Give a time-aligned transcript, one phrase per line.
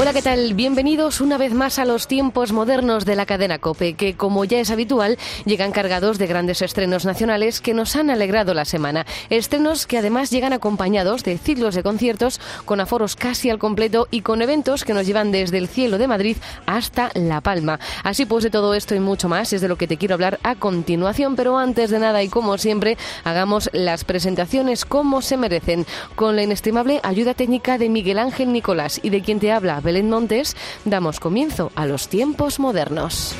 [0.00, 0.54] Hola, ¿qué tal?
[0.54, 4.60] Bienvenidos una vez más a los tiempos modernos de la cadena Cope, que como ya
[4.60, 9.06] es habitual, llegan cargados de grandes estrenos nacionales que nos han alegrado la semana.
[9.28, 14.20] Estrenos que además llegan acompañados de ciclos de conciertos con aforos casi al completo y
[14.20, 17.80] con eventos que nos llevan desde el cielo de Madrid hasta La Palma.
[18.04, 20.38] Así pues, de todo esto y mucho más es de lo que te quiero hablar
[20.44, 25.86] a continuación, pero antes de nada y como siempre, hagamos las presentaciones como se merecen,
[26.14, 30.10] con la inestimable ayuda técnica de Miguel Ángel Nicolás y de quien te habla Belén
[30.10, 33.34] Montes, damos comienzo a los tiempos modernos.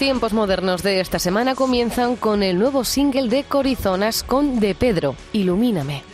[0.00, 5.14] Tiempos modernos de esta semana comienzan con el nuevo single de Corizonas con De Pedro,
[5.34, 6.09] Ilumíname.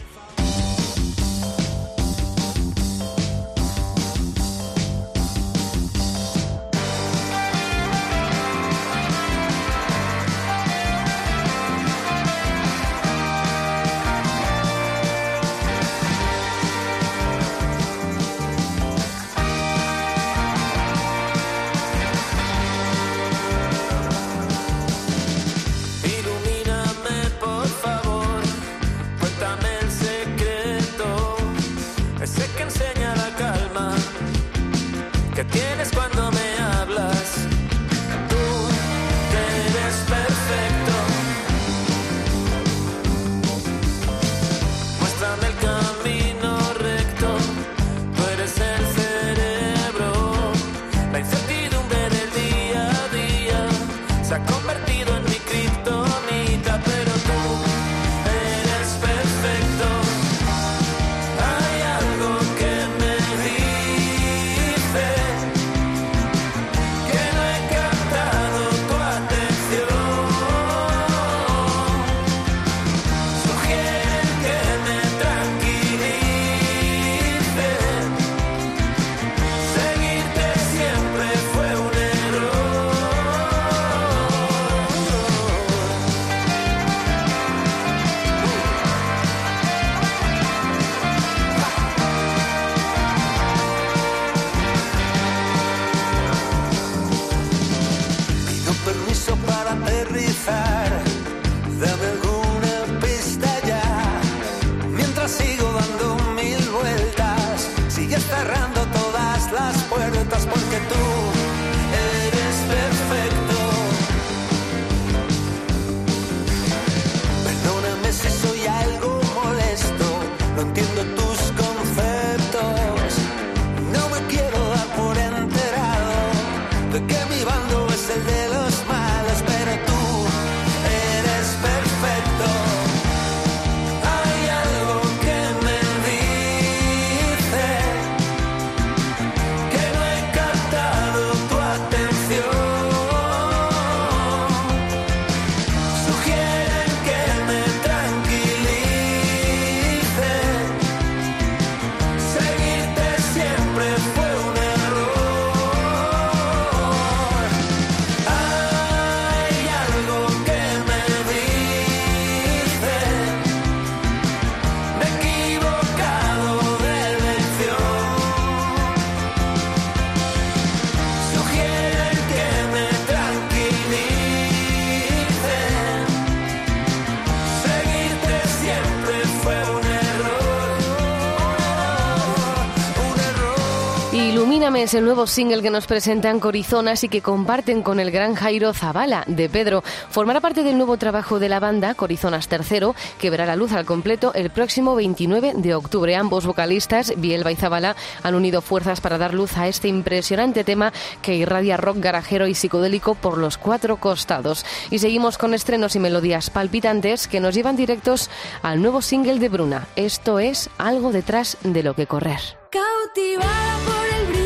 [184.86, 188.72] Es el nuevo single que nos presentan Corizonas y que comparten con el gran Jairo
[188.72, 189.82] Zavala de Pedro.
[190.10, 193.84] Formará parte del nuevo trabajo de la banda Corizonas III, que verá la luz al
[193.84, 196.14] completo el próximo 29 de octubre.
[196.14, 200.92] Ambos vocalistas, Bielba y Zavala, han unido fuerzas para dar luz a este impresionante tema
[201.20, 204.64] que irradia rock garajero y psicodélico por los cuatro costados.
[204.92, 208.30] Y seguimos con estrenos y melodías palpitantes que nos llevan directos
[208.62, 209.88] al nuevo single de Bruna.
[209.96, 212.38] Esto es algo detrás de lo que correr.
[212.70, 214.45] Cautivada por el brillo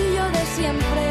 [0.61, 1.10] siempre.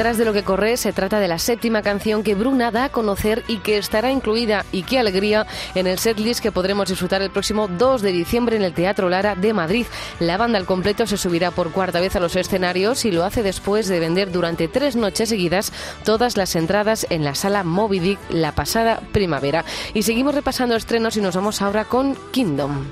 [0.00, 2.88] Detrás de lo que corre se trata de la séptima canción que Bruna da a
[2.88, 7.30] conocer y que estará incluida, y qué alegría, en el setlist que podremos disfrutar el
[7.30, 9.84] próximo 2 de diciembre en el Teatro Lara de Madrid.
[10.18, 13.42] La banda al completo se subirá por cuarta vez a los escenarios y lo hace
[13.42, 15.70] después de vender durante tres noches seguidas
[16.02, 19.66] todas las entradas en la sala Moby Dick la pasada primavera.
[19.92, 22.86] Y seguimos repasando estrenos y nos vamos ahora con Kingdom.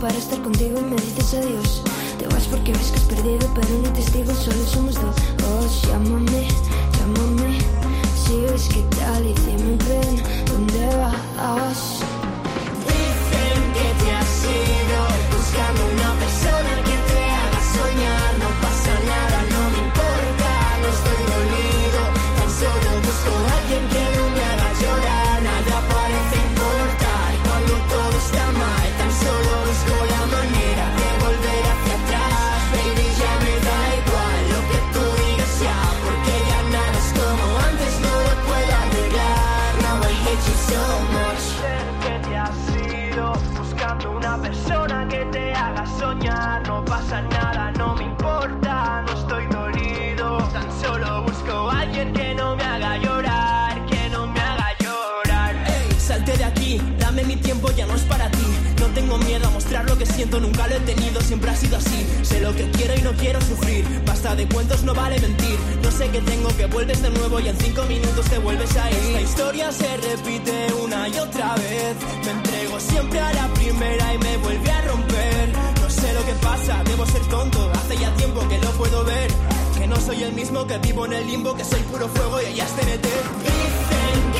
[0.00, 1.82] Para estar contigo me dices adiós.
[2.18, 5.16] Te vas porque ves que has perdido, pero ni testigo, solo somos dos.
[5.44, 6.48] Oh, llámame,
[6.96, 7.58] llámame.
[8.22, 12.00] Si ves que tal y dime ven, ¿dónde vas?
[12.86, 15.00] Dicen que te has ido
[15.36, 16.19] buscando una
[60.10, 62.06] siento, nunca lo he tenido, siempre ha sido así.
[62.22, 63.84] Sé lo que quiero y no quiero sufrir.
[64.06, 65.58] Basta de cuentos, no vale mentir.
[65.82, 68.90] No sé qué tengo, que vuelves de nuevo y en cinco minutos te vuelves a
[68.90, 68.96] ir.
[68.96, 71.96] Esta historia se repite una y otra vez.
[72.24, 75.48] Me entrego siempre a la primera y me vuelve a romper.
[75.82, 77.70] No sé lo que pasa, debo ser tonto.
[77.74, 79.30] Hace ya tiempo que lo puedo ver.
[79.78, 82.46] Que no soy el mismo, que vivo en el limbo, que soy puro fuego y
[82.46, 83.89] ella es TNT.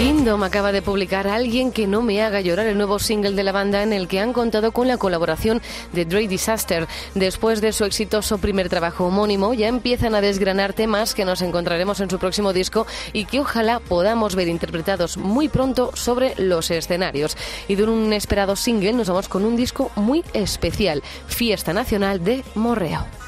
[0.00, 3.52] Kingdom acaba de publicar Alguien que no me haga llorar, el nuevo single de la
[3.52, 5.60] banda en el que han contado con la colaboración
[5.92, 6.88] de Dre Disaster.
[7.14, 12.00] Después de su exitoso primer trabajo homónimo, ya empiezan a desgranar temas que nos encontraremos
[12.00, 17.36] en su próximo disco y que ojalá podamos ver interpretados muy pronto sobre los escenarios.
[17.68, 22.42] Y de un esperado single nos vamos con un disco muy especial, Fiesta Nacional de
[22.54, 23.19] Morreo.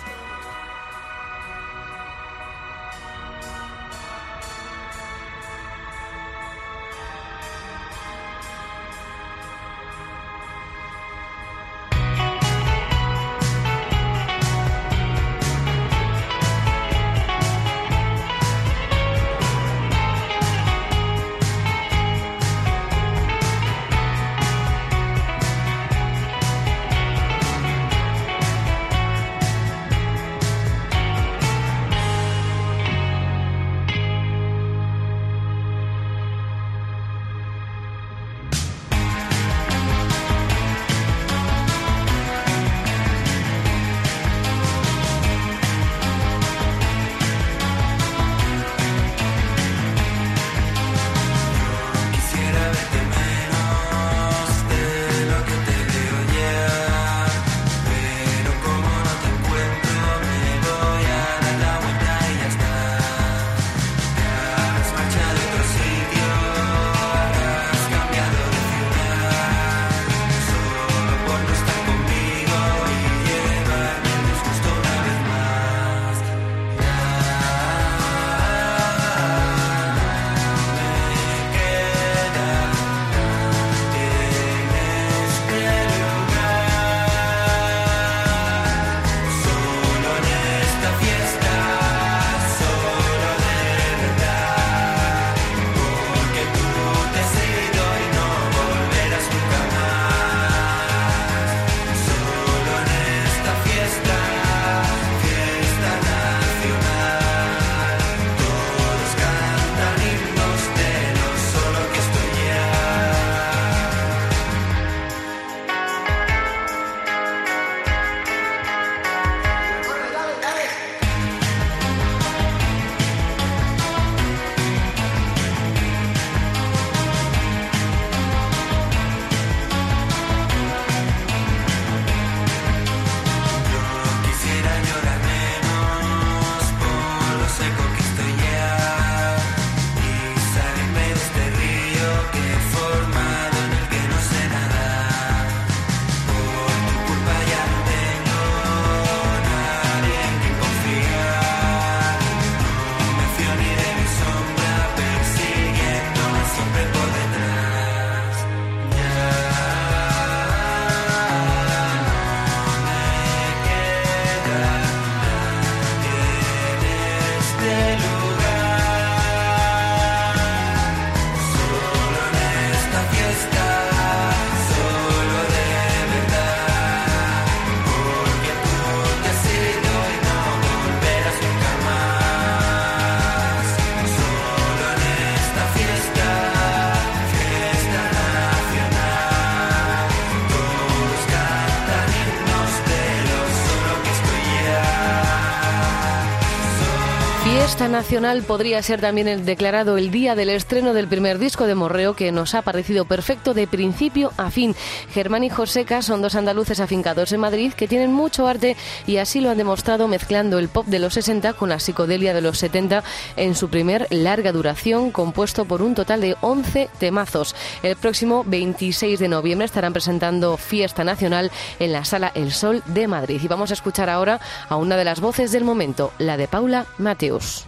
[197.93, 202.17] Nacional podría ser también el declarado el día del estreno del primer disco de Morreo
[202.17, 204.75] que nos ha parecido perfecto de principio a fin.
[205.13, 209.43] Germán y Joseca son dos andaluces afincados en Madrid que tienen mucho arte y así
[209.43, 213.05] lo han demostrado mezclando el pop de los 60 con la psicodelia de los 70
[213.37, 217.55] en su primer larga duración compuesto por un total de 11 temazos.
[217.83, 223.07] El próximo 26 de noviembre estarán presentando Fiesta Nacional en la Sala El Sol de
[223.07, 226.49] Madrid y vamos a escuchar ahora a una de las voces del momento, la de
[226.49, 227.67] Paula Mateus.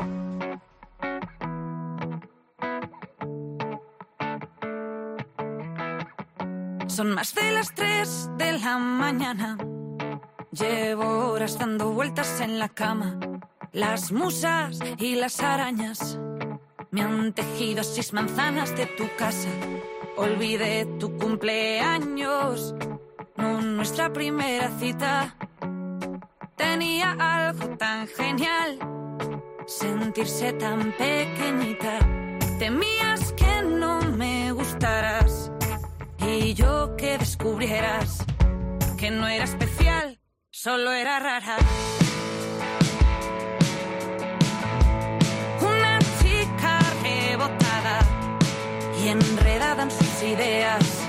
[6.95, 9.59] Son más de las 3 de la mañana.
[10.53, 13.19] Llevo horas dando vueltas en la cama.
[13.73, 16.21] Las musas y las arañas
[16.93, 19.49] me han tejido seis manzanas de tu casa.
[20.17, 22.77] Olvidé tu cumpleaños,
[23.37, 25.35] nuestra primera cita.
[26.55, 28.79] Tenía algo tan genial,
[29.67, 31.99] sentirse tan pequeñita.
[32.61, 35.51] Temías que no me gustaras
[36.27, 38.25] y yo que descubrieras
[38.99, 40.19] que no era especial,
[40.51, 41.57] solo era rara.
[45.61, 47.99] Una chica rebotada
[49.03, 51.04] y enredada en sus ideas.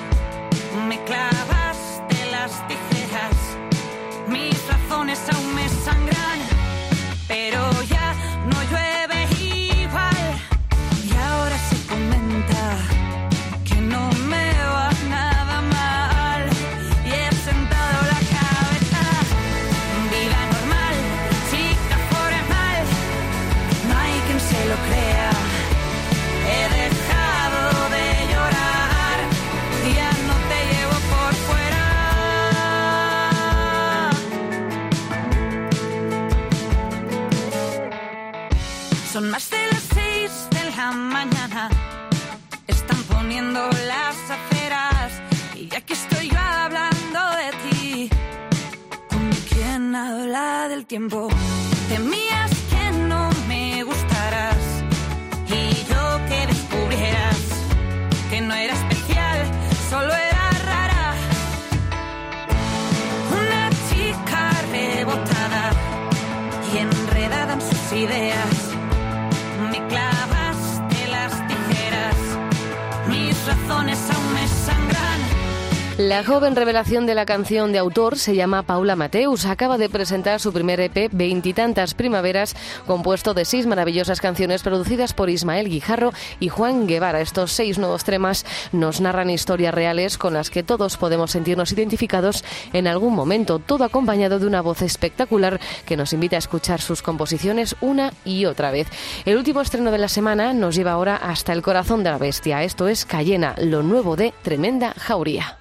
[76.25, 79.45] Joven revelación de la canción de autor se llama Paula Mateus.
[79.45, 82.55] Acaba de presentar su primer EP, Veintitantas Primaveras,
[82.87, 87.21] compuesto de seis maravillosas canciones producidas por Ismael Guijarro y Juan Guevara.
[87.21, 92.43] Estos seis nuevos temas nos narran historias reales con las que todos podemos sentirnos identificados
[92.73, 97.03] en algún momento, todo acompañado de una voz espectacular que nos invita a escuchar sus
[97.03, 98.87] composiciones una y otra vez.
[99.25, 102.63] El último estreno de la semana nos lleva ahora hasta el corazón de la bestia.
[102.63, 105.57] Esto es Cayena, lo nuevo de Tremenda Jauría.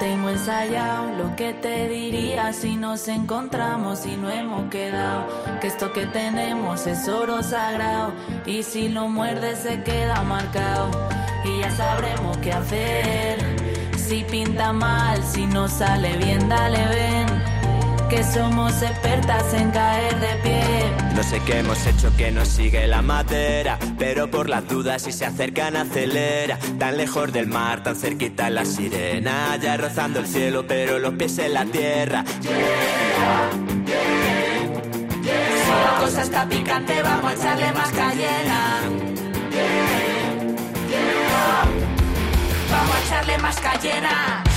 [0.00, 5.26] Tengo ensayado lo que te diría si nos encontramos y no hemos quedado.
[5.60, 8.12] Que esto que tenemos es oro sagrado
[8.46, 10.90] y si lo muerdes se queda marcado.
[11.44, 13.38] Y ya sabremos qué hacer.
[13.96, 17.49] Si pinta mal, si no sale bien, dale ven.
[18.10, 20.92] Que somos expertas en caer de pie.
[21.14, 25.12] No sé qué hemos hecho que nos sigue la madera, pero por las dudas si
[25.12, 26.58] se acercan acelera.
[26.78, 31.38] Tan lejos del mar, tan cerquita la sirena, ya rozando el cielo, pero los pies
[31.38, 32.24] en la tierra.
[32.40, 32.48] Si
[35.68, 38.80] la cosa está picante, vamos a echarle más cayena.
[42.70, 44.49] Vamos a echarle más cayena.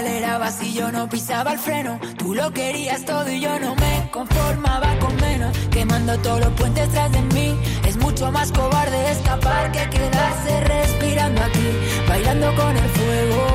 [0.00, 2.00] Acelerabas y yo no pisaba el freno.
[2.16, 5.56] Tú lo querías todo y yo no me conformaba con menos.
[5.70, 7.58] Quemando todos los puentes tras de mí.
[7.86, 11.68] Es mucho más cobarde escapar que quedarse respirando aquí.
[12.08, 13.46] Bailando con el fuego.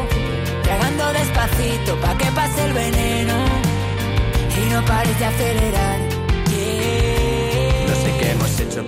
[0.63, 3.33] Tragando despacito pa' que pase el veneno.
[4.55, 6.04] Y no pares de acelerar.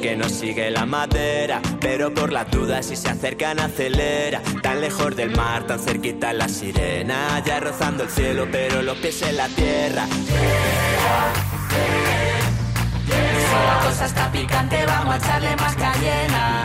[0.01, 4.41] Que nos sigue la madera, pero por las dudas si se acercan acelera.
[4.61, 9.21] Tan lejos del mar, tan cerquita la sirena, ya rozando el cielo, pero los pies
[9.23, 10.05] en la tierra.
[10.07, 10.33] Si
[13.65, 16.63] la cosa está picante, vamos a echarle más cayena.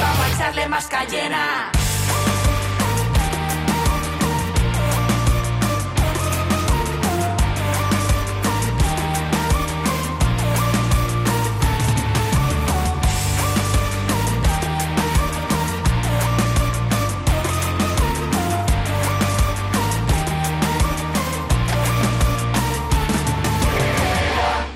[0.00, 1.81] Vamos a echarle más cayena.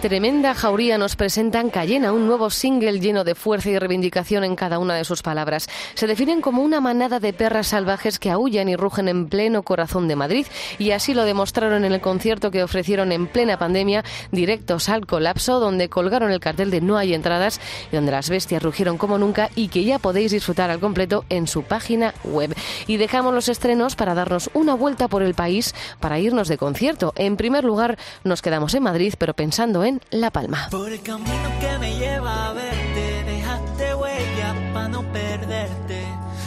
[0.06, 4.78] Tremenda Jauría nos presentan Cayena, un nuevo single lleno de fuerza y reivindicación en cada
[4.78, 5.68] una de sus palabras.
[5.94, 10.06] Se definen como una manada de perras salvajes que aullan y rugen en pleno corazón
[10.06, 10.46] de Madrid
[10.78, 15.58] y así lo demostraron en el concierto que ofrecieron en plena pandemia, directos al colapso,
[15.58, 19.50] donde colgaron el cartel de No hay entradas y donde las bestias rugieron como nunca
[19.56, 22.54] y que ya podéis disfrutar al completo en su página web.
[22.86, 27.12] Y dejamos los estrenos para darnos una vuelta por el país para irnos de concierto.
[27.16, 30.68] En primer lugar, nos quedamos en Madrid, pero pensando en La Palma.
[30.70, 36.04] Por el camino que me lleva a verte, dejaste huella para no perderte.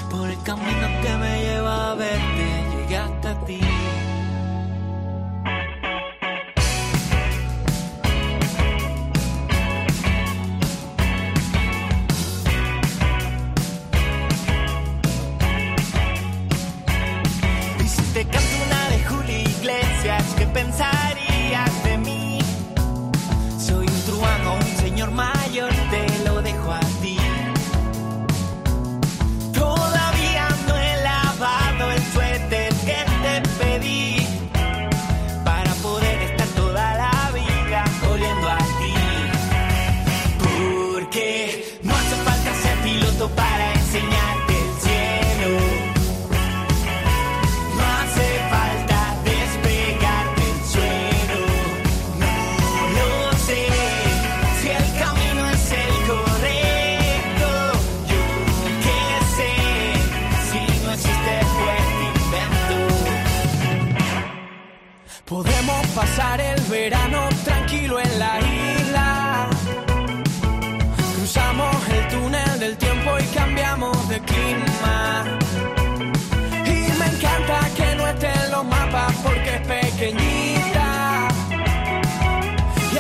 [0.10, 3.60] Por el camino que me lleva a verte, llegué hasta ti.
[18.14, 18.59] Te canto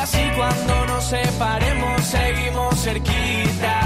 [0.09, 3.78] así cuando nos separemos seguimos cerquita.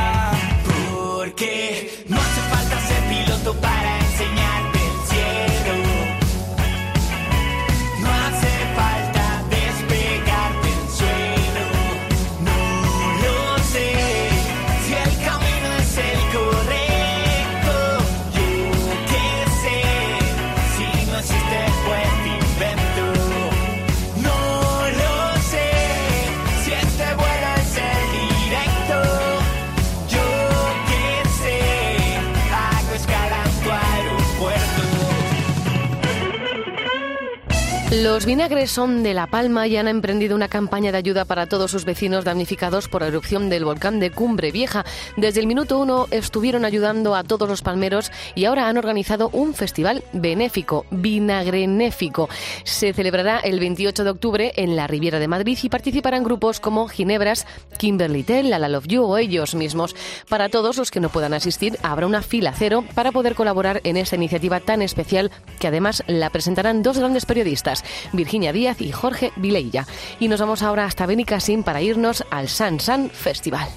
[38.02, 41.70] Los vinagres son de La Palma y han emprendido una campaña de ayuda para todos
[41.70, 44.84] sus vecinos damnificados por la erupción del volcán de Cumbre Vieja.
[45.16, 49.54] Desde el minuto uno estuvieron ayudando a todos los palmeros y ahora han organizado un
[49.54, 52.30] festival benéfico, vinagrenéfico.
[52.64, 56.88] Se celebrará el 28 de octubre en la Riviera de Madrid y participarán grupos como
[56.88, 57.46] Ginebras,
[57.78, 59.96] Kimberly Tell, La Love You o ellos mismos.
[60.28, 63.98] Para todos los que no puedan asistir, habrá una fila cero para poder colaborar en
[63.98, 65.30] esta iniciativa tan especial
[65.60, 69.86] que además la presentarán dos grandes periodistas, Virginia Díaz y Jorge Vileilla.
[70.20, 73.68] Y nos vamos ahora hasta Benicassim para irnos al San San Festival.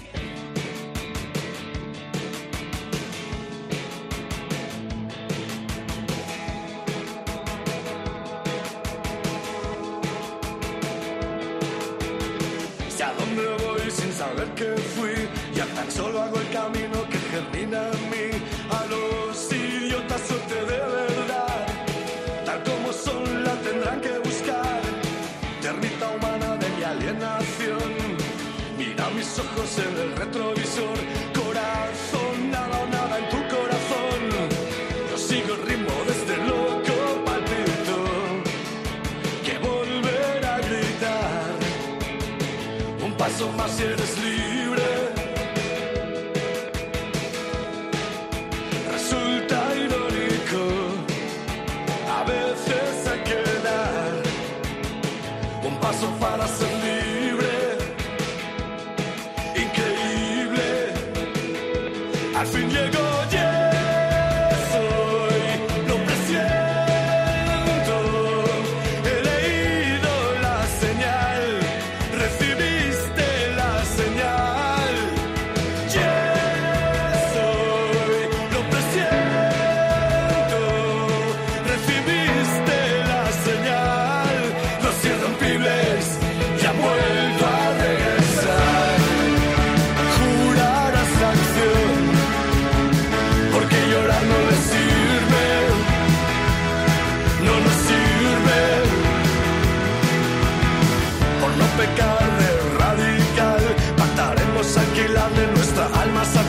[30.17, 30.96] retrovisore.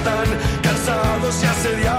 [0.07, 1.96] Satán, cansados y asediados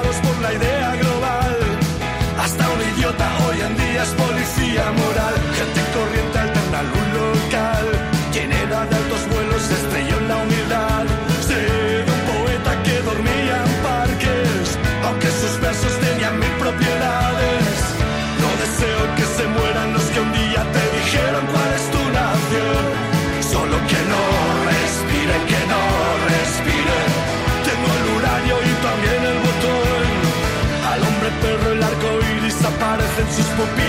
[33.61, 33.88] aparece en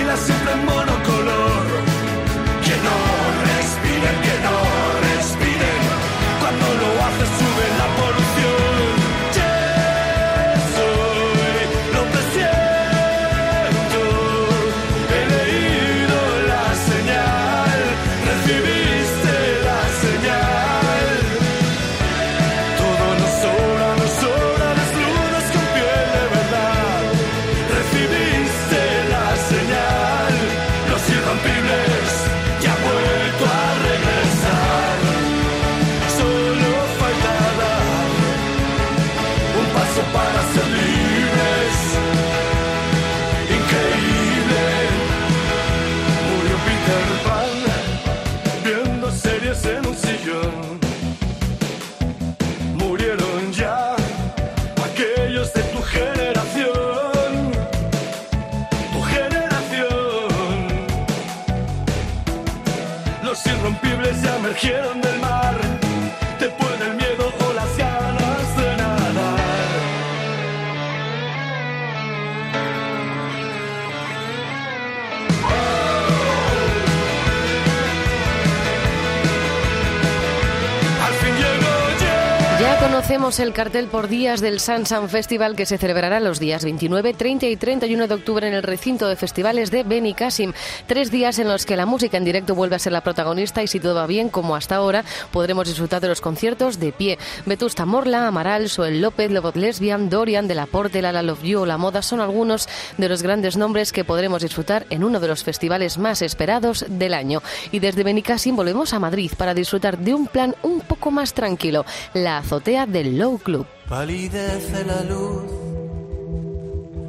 [83.38, 87.56] el cartel por días del Sansan Festival que se celebrará los días 29, 30 y
[87.58, 90.52] 31 de octubre en el recinto de festivales de Benicassim.
[90.88, 93.68] Tres días en los que la música en directo vuelve a ser la protagonista y
[93.68, 97.20] si todo va bien, como hasta ahora, podremos disfrutar de los conciertos de pie.
[97.46, 101.66] Vetusta Morla, Amaral, Soel López, Lobot Lesbian, Dorian, De La Porte, La Love You o
[101.68, 105.44] La Moda son algunos de los grandes nombres que podremos disfrutar en uno de los
[105.44, 107.44] festivales más esperados del año.
[107.72, 111.86] Y desde Benicassim volvemos a Madrid para disfrutar de un plan un poco más tranquilo,
[112.16, 113.66] la azotea del Low Club.
[113.90, 115.52] Palidece la luz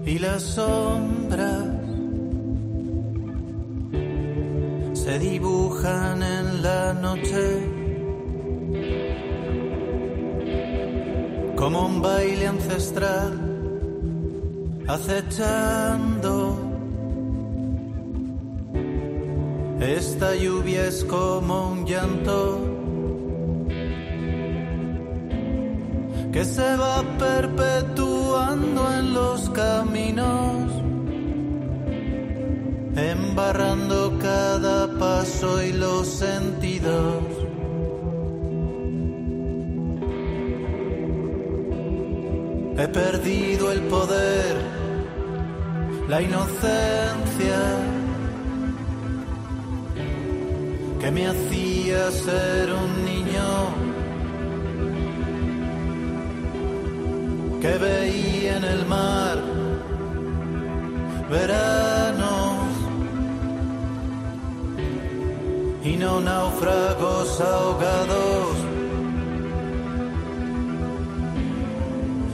[0.05, 1.69] y las sombras
[4.93, 7.45] se dibujan en la noche
[11.55, 13.33] como un baile ancestral
[14.89, 16.59] acechando.
[19.79, 22.80] Esta lluvia es como un llanto
[26.33, 30.71] que se va perpetuando en los caminos,
[32.95, 37.25] embarrando cada paso y los sentidos.
[42.79, 44.57] He perdido el poder,
[46.09, 47.61] la inocencia
[51.01, 53.90] que me hacía ser un niño.
[57.61, 59.39] Que veía en el mar
[61.31, 62.71] veranos
[65.85, 68.57] y no náufragos ahogados.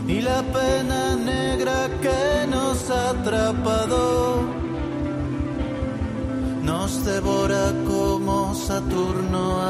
[0.07, 4.43] Y la pena negra que nos ha atrapado
[6.63, 9.61] nos devora como Saturno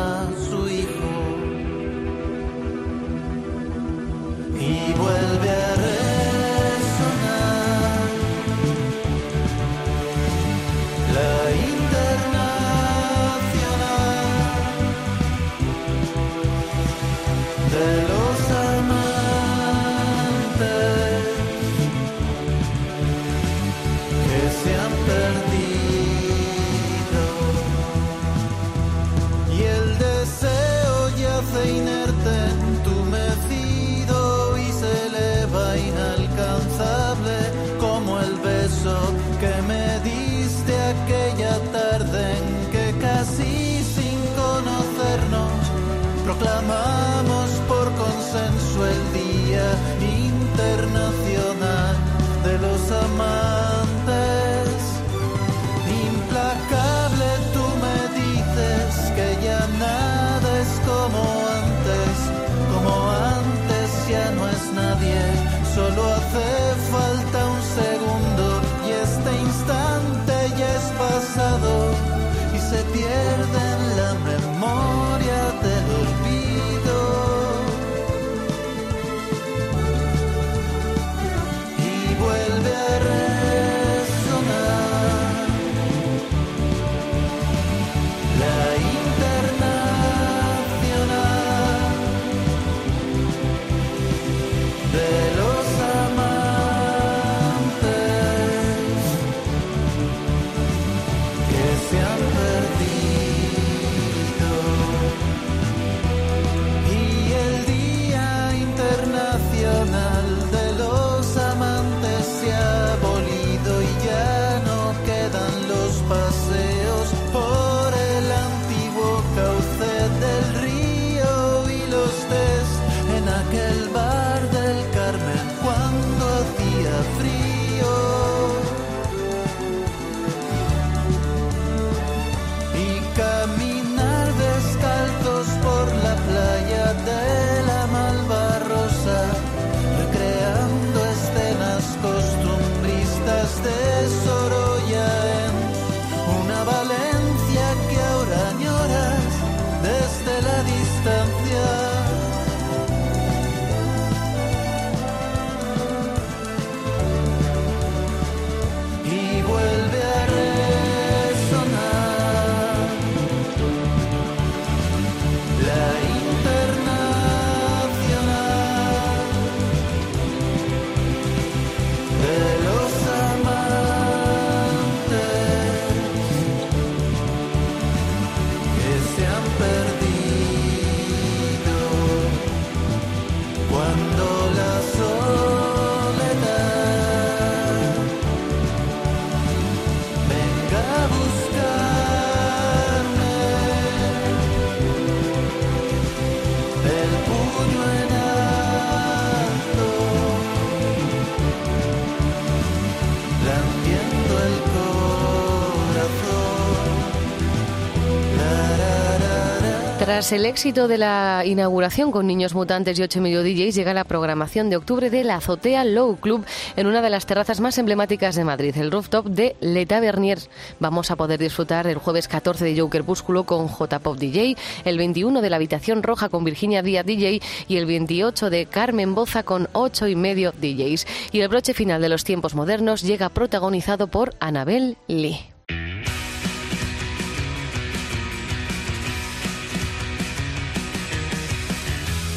[210.16, 214.04] Tras el éxito de la inauguración con Niños Mutantes y 8 medio DJs, llega la
[214.04, 216.42] programación de octubre de la Azotea Low Club
[216.74, 220.38] en una de las terrazas más emblemáticas de Madrid, el rooftop de Le Tavernier.
[220.80, 225.42] Vamos a poder disfrutar el jueves 14 de Joker Búsculo con J-Pop DJ, el 21
[225.42, 229.68] de la Habitación Roja con Virginia Díaz DJ y el 28 de Carmen Boza con
[229.74, 231.06] 8 y medio DJs.
[231.32, 235.55] Y el broche final de los tiempos modernos llega protagonizado por Anabel Lee.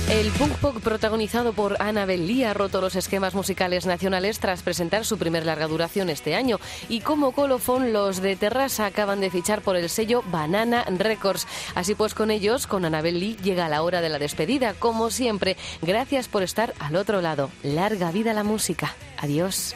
[0.10, 5.06] El punk pop protagonizado por Annabel Lee ha roto los esquemas musicales nacionales tras presentar
[5.06, 6.60] su primer larga duración este año.
[6.90, 11.46] Y como colofón, los de Terrassa acaban de fichar por el sello Banana Records.
[11.76, 14.74] Así pues, con ellos, con Annabel Lee, llega la hora de la despedida.
[14.74, 17.52] Como siempre, gracias por estar al otro lado.
[17.62, 18.96] Larga vida la música.
[19.18, 19.76] Adiós.